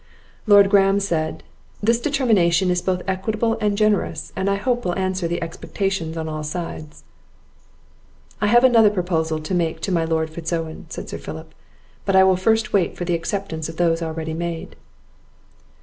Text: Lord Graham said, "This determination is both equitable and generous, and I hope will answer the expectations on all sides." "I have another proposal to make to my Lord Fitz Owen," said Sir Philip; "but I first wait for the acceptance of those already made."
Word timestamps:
Lord 0.47 0.71
Graham 0.71 0.99
said, 0.99 1.43
"This 1.79 1.99
determination 2.01 2.71
is 2.71 2.81
both 2.81 3.03
equitable 3.07 3.55
and 3.61 3.77
generous, 3.77 4.33
and 4.35 4.49
I 4.49 4.55
hope 4.55 4.83
will 4.83 4.97
answer 4.97 5.27
the 5.27 5.39
expectations 5.43 6.17
on 6.17 6.27
all 6.27 6.41
sides." 6.43 7.03
"I 8.41 8.47
have 8.47 8.63
another 8.63 8.89
proposal 8.89 9.39
to 9.39 9.53
make 9.53 9.79
to 9.81 9.91
my 9.91 10.03
Lord 10.05 10.31
Fitz 10.31 10.51
Owen," 10.51 10.87
said 10.89 11.07
Sir 11.07 11.19
Philip; 11.19 11.53
"but 12.03 12.15
I 12.15 12.35
first 12.35 12.73
wait 12.73 12.97
for 12.97 13.05
the 13.05 13.13
acceptance 13.13 13.69
of 13.69 13.77
those 13.77 14.01
already 14.01 14.33
made." 14.33 14.75